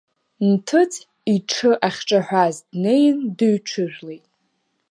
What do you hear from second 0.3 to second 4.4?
Нҭыҵ иҽы ахьҿаҳәаз днеин, дыҩҽыжәлеит.